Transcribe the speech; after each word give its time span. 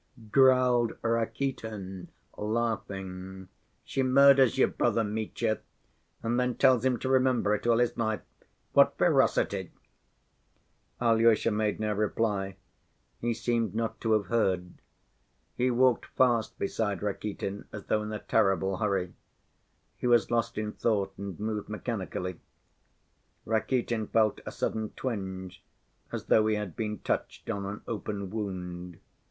growled 0.31 0.93
Rakitin, 1.03 2.07
laughing, 2.35 3.49
"she 3.83 4.01
murders 4.01 4.57
your 4.57 4.69
brother 4.69 5.03
Mitya 5.03 5.59
and 6.23 6.39
then 6.39 6.55
tells 6.55 6.83
him 6.83 6.97
to 6.97 7.07
remember 7.07 7.53
it 7.53 7.67
all 7.67 7.77
his 7.77 7.95
life! 7.95 8.23
What 8.73 8.97
ferocity!" 8.97 9.71
Alyosha 10.99 11.51
made 11.51 11.79
no 11.79 11.93
reply, 11.93 12.55
he 13.19 13.35
seemed 13.35 13.75
not 13.75 14.01
to 14.01 14.13
have 14.13 14.25
heard. 14.25 14.71
He 15.55 15.69
walked 15.69 16.07
fast 16.07 16.57
beside 16.57 17.03
Rakitin 17.03 17.65
as 17.71 17.83
though 17.85 18.01
in 18.01 18.11
a 18.11 18.17
terrible 18.17 18.77
hurry. 18.77 19.13
He 19.97 20.07
was 20.07 20.31
lost 20.31 20.57
in 20.57 20.71
thought 20.71 21.13
and 21.15 21.39
moved 21.39 21.69
mechanically. 21.69 22.39
Rakitin 23.45 24.07
felt 24.07 24.41
a 24.47 24.51
sudden 24.51 24.93
twinge 24.95 25.63
as 26.11 26.25
though 26.25 26.47
he 26.47 26.55
had 26.55 26.75
been 26.75 26.97
touched 27.01 27.47
on 27.51 27.67
an 27.67 27.81
open 27.87 28.31
wound. 28.31 28.99